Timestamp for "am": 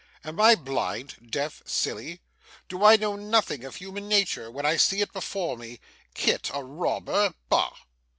0.23-0.41